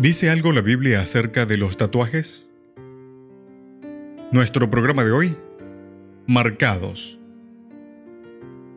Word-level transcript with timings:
¿Dice 0.00 0.30
algo 0.30 0.52
la 0.52 0.62
Biblia 0.62 1.02
acerca 1.02 1.44
de 1.44 1.58
los 1.58 1.76
tatuajes? 1.76 2.50
Nuestro 4.32 4.70
programa 4.70 5.04
de 5.04 5.10
hoy, 5.10 5.36
marcados. 6.26 7.18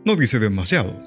No 0.03 0.17
dice 0.17 0.39
demasiado. 0.39 1.01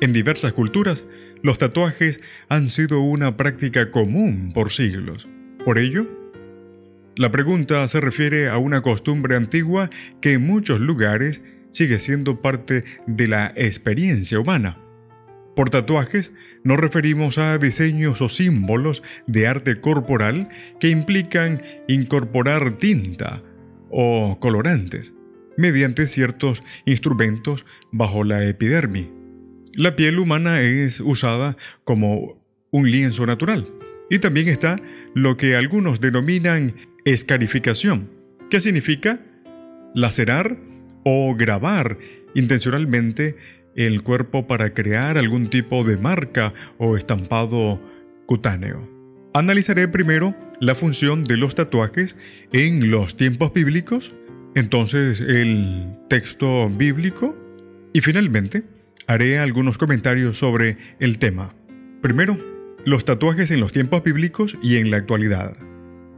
En 0.00 0.12
diversas 0.12 0.52
culturas, 0.52 1.04
los 1.42 1.58
tatuajes 1.58 2.20
han 2.48 2.70
sido 2.70 3.00
una 3.00 3.36
práctica 3.36 3.90
común 3.90 4.52
por 4.54 4.70
siglos. 4.70 5.26
Por 5.64 5.78
ello, 5.78 6.06
la 7.16 7.32
pregunta 7.32 7.88
se 7.88 8.00
refiere 8.00 8.48
a 8.48 8.58
una 8.58 8.80
costumbre 8.80 9.34
antigua 9.34 9.90
que 10.20 10.34
en 10.34 10.46
muchos 10.46 10.78
lugares 10.78 11.42
sigue 11.72 11.98
siendo 11.98 12.40
parte 12.42 12.84
de 13.08 13.26
la 13.26 13.52
experiencia 13.56 14.38
humana. 14.38 14.78
Por 15.54 15.70
tatuajes 15.70 16.32
nos 16.64 16.78
referimos 16.78 17.38
a 17.38 17.58
diseños 17.58 18.20
o 18.22 18.28
símbolos 18.28 19.02
de 19.26 19.46
arte 19.46 19.80
corporal 19.80 20.48
que 20.80 20.88
implican 20.88 21.62
incorporar 21.88 22.78
tinta 22.78 23.42
o 23.90 24.38
colorantes 24.40 25.14
mediante 25.58 26.06
ciertos 26.06 26.62
instrumentos 26.86 27.66
bajo 27.90 28.24
la 28.24 28.44
epidermis. 28.48 29.08
La 29.74 29.96
piel 29.96 30.18
humana 30.18 30.60
es 30.60 31.00
usada 31.00 31.56
como 31.84 32.42
un 32.70 32.90
lienzo 32.90 33.26
natural 33.26 33.68
y 34.08 34.18
también 34.18 34.48
está 34.48 34.80
lo 35.14 35.36
que 35.36 35.56
algunos 35.56 36.00
denominan 36.00 36.74
escarificación, 37.04 38.10
que 38.50 38.60
significa 38.60 39.20
lacerar 39.94 40.58
o 41.04 41.34
grabar 41.34 41.98
intencionalmente 42.34 43.36
el 43.76 44.02
cuerpo 44.02 44.46
para 44.46 44.74
crear 44.74 45.18
algún 45.18 45.50
tipo 45.50 45.84
de 45.84 45.96
marca 45.96 46.52
o 46.78 46.96
estampado 46.96 47.80
cutáneo. 48.26 48.88
Analizaré 49.34 49.88
primero 49.88 50.34
la 50.60 50.74
función 50.74 51.24
de 51.24 51.36
los 51.36 51.54
tatuajes 51.54 52.16
en 52.52 52.90
los 52.90 53.16
tiempos 53.16 53.52
bíblicos, 53.54 54.12
entonces 54.54 55.20
el 55.20 55.96
texto 56.08 56.68
bíblico 56.68 57.34
y 57.92 58.00
finalmente 58.00 58.64
haré 59.06 59.38
algunos 59.38 59.78
comentarios 59.78 60.38
sobre 60.38 60.76
el 61.00 61.18
tema. 61.18 61.54
Primero, 62.02 62.36
los 62.84 63.04
tatuajes 63.04 63.50
en 63.50 63.60
los 63.60 63.72
tiempos 63.72 64.02
bíblicos 64.02 64.58
y 64.62 64.76
en 64.76 64.90
la 64.90 64.98
actualidad. 64.98 65.56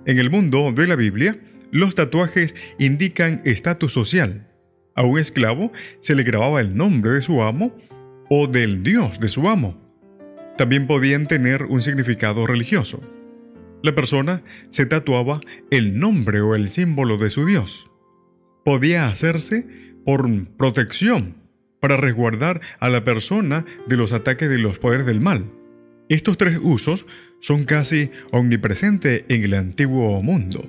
En 0.06 0.18
el 0.18 0.30
mundo 0.30 0.72
de 0.72 0.86
la 0.86 0.96
Biblia, 0.96 1.38
los 1.70 1.94
tatuajes 1.94 2.54
indican 2.78 3.42
estatus 3.44 3.92
social. 3.92 4.46
A 4.94 5.02
un 5.02 5.18
esclavo 5.18 5.72
se 6.00 6.14
le 6.14 6.22
grababa 6.22 6.60
el 6.60 6.76
nombre 6.76 7.12
de 7.12 7.22
su 7.22 7.42
amo 7.42 7.76
o 8.30 8.46
del 8.46 8.82
dios 8.82 9.20
de 9.20 9.28
su 9.28 9.48
amo. 9.48 9.80
También 10.56 10.86
podían 10.86 11.26
tener 11.26 11.64
un 11.64 11.82
significado 11.82 12.46
religioso. 12.46 13.00
La 13.82 13.94
persona 13.94 14.42
se 14.70 14.86
tatuaba 14.86 15.40
el 15.70 15.98
nombre 15.98 16.40
o 16.40 16.54
el 16.54 16.68
símbolo 16.70 17.18
de 17.18 17.30
su 17.30 17.44
dios. 17.44 17.90
Podía 18.64 19.08
hacerse 19.08 19.66
por 20.04 20.28
protección, 20.56 21.44
para 21.84 21.98
resguardar 21.98 22.62
a 22.80 22.88
la 22.88 23.04
persona 23.04 23.66
de 23.86 23.98
los 23.98 24.14
ataques 24.14 24.48
de 24.48 24.56
los 24.56 24.78
poderes 24.78 25.04
del 25.04 25.20
mal. 25.20 25.52
Estos 26.08 26.38
tres 26.38 26.58
usos 26.62 27.04
son 27.40 27.64
casi 27.64 28.10
omnipresentes 28.32 29.26
en 29.28 29.42
el 29.42 29.52
antiguo 29.52 30.22
mundo 30.22 30.66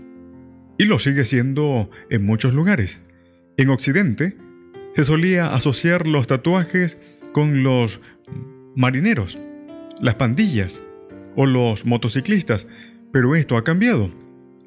y 0.78 0.84
lo 0.84 1.00
sigue 1.00 1.24
siendo 1.24 1.90
en 2.10 2.26
muchos 2.26 2.54
lugares. 2.54 3.05
En 3.58 3.70
Occidente 3.70 4.36
se 4.94 5.06
solía 5.06 5.54
asociar 5.54 6.08
los 6.08 6.28
tatuajes 6.28 6.98
con 7.32 7.64
los 7.64 8.02
marineros, 8.76 9.40
las 10.02 10.16
pandillas 10.16 10.82
o 11.38 11.46
los 11.46 11.86
motociclistas, 11.86 12.68
pero 13.14 13.36
esto 13.36 13.56
ha 13.56 13.64
cambiado. 13.64 14.12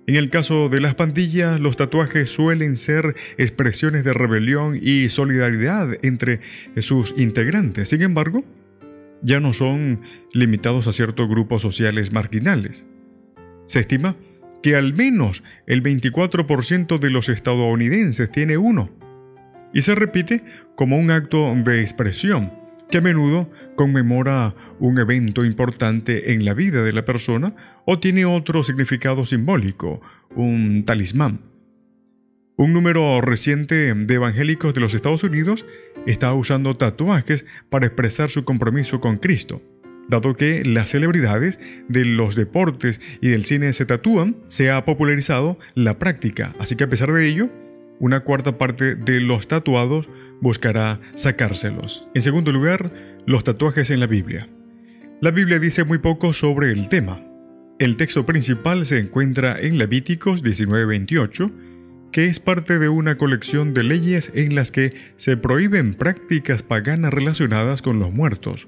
En 0.06 0.16
el 0.16 0.30
caso 0.30 0.70
de 0.70 0.80
las 0.80 0.94
pandillas, 0.94 1.60
los 1.60 1.76
tatuajes 1.76 2.30
suelen 2.30 2.76
ser 2.76 3.14
expresiones 3.36 4.04
de 4.04 4.14
rebelión 4.14 4.78
y 4.80 5.10
solidaridad 5.10 5.98
entre 6.02 6.40
sus 6.78 7.12
integrantes. 7.18 7.90
Sin 7.90 8.00
embargo, 8.00 8.42
ya 9.20 9.38
no 9.38 9.52
son 9.52 10.00
limitados 10.32 10.86
a 10.86 10.92
ciertos 10.92 11.28
grupos 11.28 11.60
sociales 11.60 12.10
marginales. 12.10 12.86
Se 13.66 13.80
estima 13.80 14.16
que 14.62 14.76
al 14.76 14.94
menos 14.94 15.42
el 15.66 15.82
24% 15.82 16.98
de 16.98 17.10
los 17.10 17.28
estadounidenses 17.28 18.30
tiene 18.30 18.56
uno, 18.56 18.90
y 19.72 19.82
se 19.82 19.94
repite 19.94 20.42
como 20.76 20.98
un 20.98 21.10
acto 21.10 21.54
de 21.54 21.82
expresión 21.82 22.52
que 22.90 22.98
a 22.98 23.02
menudo 23.02 23.50
conmemora 23.76 24.54
un 24.78 24.98
evento 24.98 25.44
importante 25.44 26.32
en 26.32 26.44
la 26.44 26.54
vida 26.54 26.82
de 26.82 26.92
la 26.92 27.04
persona 27.04 27.54
o 27.84 27.98
tiene 27.98 28.24
otro 28.24 28.64
significado 28.64 29.26
simbólico, 29.26 30.00
un 30.34 30.84
talismán. 30.86 31.40
Un 32.56 32.72
número 32.72 33.20
reciente 33.20 33.94
de 33.94 34.14
evangélicos 34.14 34.74
de 34.74 34.80
los 34.80 34.94
Estados 34.94 35.22
Unidos 35.22 35.64
está 36.06 36.32
usando 36.32 36.76
tatuajes 36.76 37.46
para 37.68 37.86
expresar 37.86 38.30
su 38.30 38.44
compromiso 38.44 39.00
con 39.00 39.18
Cristo. 39.18 39.62
Dado 40.08 40.34
que 40.34 40.64
las 40.64 40.90
celebridades 40.90 41.60
de 41.88 42.04
los 42.04 42.34
deportes 42.34 43.00
y 43.20 43.28
del 43.28 43.44
cine 43.44 43.72
se 43.72 43.86
tatúan, 43.86 44.36
se 44.46 44.70
ha 44.70 44.84
popularizado 44.84 45.58
la 45.74 45.98
práctica, 45.98 46.54
así 46.58 46.76
que 46.76 46.84
a 46.84 46.88
pesar 46.88 47.12
de 47.12 47.28
ello, 47.28 47.50
una 48.00 48.20
cuarta 48.20 48.58
parte 48.58 48.94
de 48.94 49.20
los 49.20 49.48
tatuados 49.48 50.08
buscará 50.40 51.00
sacárselos. 51.14 52.06
En 52.14 52.22
segundo 52.22 52.52
lugar, 52.52 52.92
los 53.26 53.44
tatuajes 53.44 53.90
en 53.90 54.00
la 54.00 54.06
Biblia. 54.06 54.48
La 55.20 55.30
Biblia 55.30 55.58
dice 55.58 55.84
muy 55.84 55.98
poco 55.98 56.32
sobre 56.32 56.70
el 56.70 56.88
tema. 56.88 57.20
El 57.78 57.96
texto 57.96 58.24
principal 58.24 58.86
se 58.86 58.98
encuentra 58.98 59.58
en 59.60 59.78
Levíticos 59.78 60.42
19:28 60.42 61.52
que 62.12 62.26
es 62.26 62.40
parte 62.40 62.78
de 62.78 62.88
una 62.88 63.18
colección 63.18 63.74
de 63.74 63.82
leyes 63.84 64.32
en 64.34 64.54
las 64.54 64.70
que 64.70 64.94
se 65.16 65.36
prohíben 65.36 65.94
prácticas 65.94 66.62
paganas 66.62 67.12
relacionadas 67.12 67.82
con 67.82 67.98
los 67.98 68.12
muertos. 68.12 68.66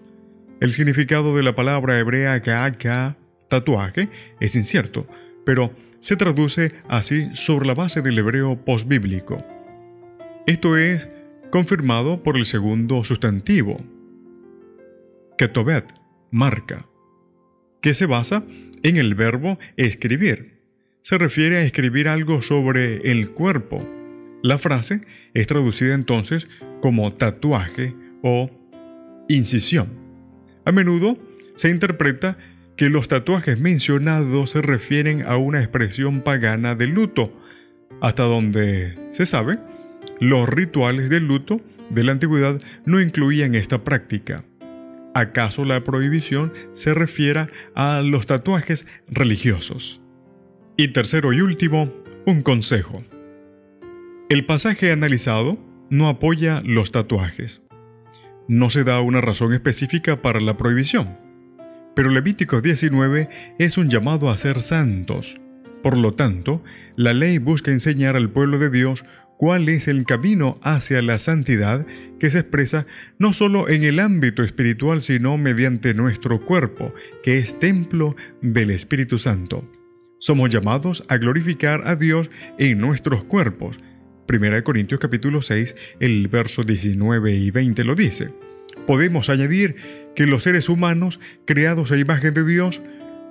El 0.60 0.72
significado 0.72 1.36
de 1.36 1.42
la 1.42 1.54
palabra 1.54 1.98
hebrea 1.98 2.40
ka'aka, 2.40 3.16
tatuaje, 3.48 4.08
es 4.40 4.54
incierto, 4.54 5.06
pero 5.44 5.74
se 6.00 6.16
traduce 6.16 6.72
así 6.88 7.28
sobre 7.34 7.66
la 7.66 7.74
base 7.74 8.02
del 8.02 8.18
hebreo 8.18 8.64
postbíblico. 8.64 9.44
Esto 10.46 10.76
es 10.76 11.08
confirmado 11.50 12.22
por 12.22 12.36
el 12.36 12.46
segundo 12.46 13.02
sustantivo, 13.04 13.82
ketobet, 15.36 15.92
marca, 16.30 16.86
que 17.80 17.94
se 17.94 18.06
basa 18.06 18.44
en 18.82 18.96
el 18.96 19.14
verbo 19.14 19.58
escribir 19.76 20.60
se 21.02 21.18
refiere 21.18 21.58
a 21.58 21.62
escribir 21.62 22.08
algo 22.08 22.42
sobre 22.42 23.10
el 23.10 23.30
cuerpo. 23.30 23.86
La 24.42 24.58
frase 24.58 25.02
es 25.34 25.46
traducida 25.46 25.94
entonces 25.94 26.48
como 26.80 27.12
tatuaje 27.14 27.94
o 28.22 28.50
incisión. 29.28 29.99
A 30.70 30.72
menudo 30.72 31.18
se 31.56 31.68
interpreta 31.68 32.38
que 32.76 32.90
los 32.90 33.08
tatuajes 33.08 33.58
mencionados 33.58 34.52
se 34.52 34.62
refieren 34.62 35.22
a 35.26 35.36
una 35.36 35.58
expresión 35.58 36.20
pagana 36.20 36.76
de 36.76 36.86
luto. 36.86 37.36
Hasta 38.00 38.22
donde 38.22 38.96
se 39.08 39.26
sabe, 39.26 39.58
los 40.20 40.48
rituales 40.48 41.10
de 41.10 41.18
luto 41.18 41.60
de 41.88 42.04
la 42.04 42.12
antigüedad 42.12 42.62
no 42.84 43.00
incluían 43.00 43.56
esta 43.56 43.82
práctica. 43.82 44.44
¿Acaso 45.12 45.64
la 45.64 45.82
prohibición 45.82 46.52
se 46.72 46.94
refiera 46.94 47.48
a 47.74 48.00
los 48.02 48.26
tatuajes 48.26 48.86
religiosos? 49.08 50.00
Y 50.76 50.92
tercero 50.92 51.32
y 51.32 51.40
último, 51.40 51.92
un 52.26 52.42
consejo. 52.42 53.02
El 54.28 54.46
pasaje 54.46 54.92
analizado 54.92 55.58
no 55.90 56.08
apoya 56.08 56.62
los 56.64 56.92
tatuajes. 56.92 57.60
No 58.50 58.68
se 58.68 58.82
da 58.82 59.00
una 59.00 59.20
razón 59.20 59.52
específica 59.52 60.22
para 60.22 60.40
la 60.40 60.56
prohibición. 60.56 61.16
Pero 61.94 62.10
Levítico 62.10 62.60
19 62.60 63.28
es 63.60 63.78
un 63.78 63.88
llamado 63.88 64.28
a 64.28 64.36
ser 64.36 64.60
santos. 64.60 65.40
Por 65.84 65.96
lo 65.96 66.14
tanto, 66.14 66.60
la 66.96 67.12
ley 67.12 67.38
busca 67.38 67.70
enseñar 67.70 68.16
al 68.16 68.28
pueblo 68.30 68.58
de 68.58 68.68
Dios 68.70 69.04
cuál 69.38 69.68
es 69.68 69.86
el 69.86 70.04
camino 70.04 70.58
hacia 70.64 71.00
la 71.00 71.20
santidad 71.20 71.86
que 72.18 72.32
se 72.32 72.40
expresa 72.40 72.88
no 73.20 73.34
solo 73.34 73.68
en 73.68 73.84
el 73.84 74.00
ámbito 74.00 74.42
espiritual, 74.42 75.00
sino 75.00 75.38
mediante 75.38 75.94
nuestro 75.94 76.44
cuerpo, 76.44 76.92
que 77.22 77.38
es 77.38 77.56
templo 77.60 78.16
del 78.42 78.72
Espíritu 78.72 79.20
Santo. 79.20 79.64
Somos 80.18 80.50
llamados 80.50 81.04
a 81.08 81.18
glorificar 81.18 81.86
a 81.86 81.94
Dios 81.94 82.32
en 82.58 82.78
nuestros 82.78 83.22
cuerpos. 83.22 83.78
1 84.30 84.62
Corintios 84.62 85.00
capítulo 85.00 85.42
6, 85.42 85.74
el 85.98 86.28
verso 86.28 86.62
19 86.62 87.34
y 87.34 87.50
20 87.50 87.82
lo 87.82 87.96
dice. 87.96 88.30
Podemos 88.86 89.28
añadir 89.28 89.74
que 90.14 90.26
los 90.26 90.44
seres 90.44 90.68
humanos, 90.68 91.18
creados 91.46 91.90
a 91.90 91.96
imagen 91.96 92.32
de 92.32 92.46
Dios, 92.46 92.80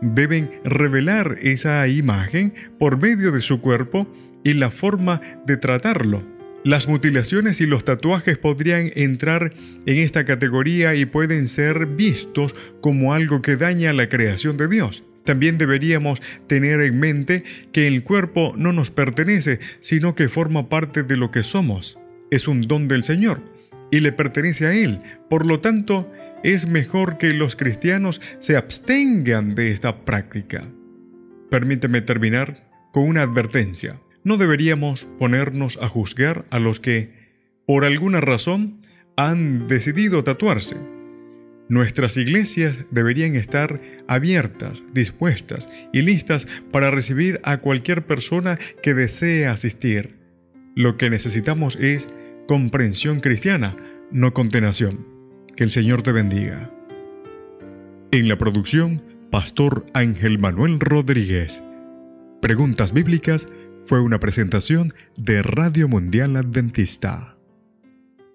deben 0.01 0.51
revelar 0.65 1.37
esa 1.41 1.87
imagen 1.87 2.53
por 2.77 3.01
medio 3.01 3.31
de 3.31 3.41
su 3.41 3.61
cuerpo 3.61 4.13
y 4.43 4.53
la 4.53 4.71
forma 4.71 5.21
de 5.45 5.55
tratarlo. 5.55 6.21
Las 6.65 6.89
mutilaciones 6.89 7.61
y 7.61 7.65
los 7.65 7.85
tatuajes 7.85 8.37
podrían 8.37 8.91
entrar 8.95 9.53
en 9.85 9.97
esta 9.97 10.25
categoría 10.25 10.95
y 10.95 11.05
pueden 11.05 11.47
ser 11.47 11.85
vistos 11.85 12.53
como 12.81 13.13
algo 13.13 13.41
que 13.41 13.55
daña 13.55 13.93
la 13.93 14.09
creación 14.09 14.57
de 14.57 14.67
Dios. 14.67 15.03
También 15.25 15.57
deberíamos 15.57 16.21
tener 16.47 16.81
en 16.81 16.99
mente 16.99 17.43
que 17.71 17.87
el 17.87 18.03
cuerpo 18.03 18.53
no 18.57 18.73
nos 18.73 18.91
pertenece, 18.91 19.59
sino 19.79 20.15
que 20.15 20.29
forma 20.29 20.69
parte 20.69 21.03
de 21.03 21.17
lo 21.17 21.31
que 21.31 21.43
somos. 21.43 21.99
Es 22.31 22.47
un 22.47 22.61
don 22.61 22.87
del 22.87 23.03
Señor 23.03 23.41
y 23.91 23.99
le 23.99 24.11
pertenece 24.11 24.65
a 24.65 24.73
Él. 24.73 25.01
Por 25.29 25.45
lo 25.45 25.59
tanto, 25.59 26.11
es 26.43 26.67
mejor 26.67 27.17
que 27.17 27.33
los 27.33 27.55
cristianos 27.55 28.21
se 28.39 28.55
abstengan 28.55 29.55
de 29.55 29.71
esta 29.71 30.05
práctica. 30.05 30.63
Permíteme 31.49 32.01
terminar 32.01 32.69
con 32.91 33.07
una 33.07 33.23
advertencia. 33.23 33.99
No 34.23 34.37
deberíamos 34.37 35.07
ponernos 35.17 35.77
a 35.81 35.87
juzgar 35.87 36.45
a 36.49 36.59
los 36.59 36.79
que, 36.79 37.13
por 37.65 37.85
alguna 37.85 38.21
razón, 38.21 38.81
han 39.15 39.67
decidido 39.67 40.23
tatuarse. 40.23 40.77
Nuestras 41.67 42.17
iglesias 42.17 42.85
deberían 42.89 43.35
estar 43.35 43.81
abiertas, 44.09 44.83
dispuestas 44.93 45.69
y 45.93 46.01
listas 46.01 46.47
para 46.71 46.91
recibir 46.91 47.39
a 47.43 47.57
cualquier 47.59 48.05
persona 48.05 48.59
que 48.83 48.93
desee 48.93 49.47
asistir. 49.47 50.17
Lo 50.75 50.97
que 50.97 51.09
necesitamos 51.09 51.77
es 51.79 52.09
comprensión 52.47 53.21
cristiana, 53.21 53.77
no 54.11 54.33
condenación. 54.33 55.07
Que 55.55 55.63
el 55.63 55.69
Señor 55.69 56.01
te 56.01 56.11
bendiga. 56.11 56.71
En 58.11 58.27
la 58.27 58.37
producción, 58.37 59.03
Pastor 59.29 59.85
Ángel 59.93 60.39
Manuel 60.39 60.79
Rodríguez. 60.79 61.61
Preguntas 62.41 62.93
bíblicas 62.93 63.47
fue 63.85 64.01
una 64.01 64.19
presentación 64.19 64.93
de 65.17 65.43
Radio 65.43 65.87
Mundial 65.87 66.35
Adventista. 66.35 67.38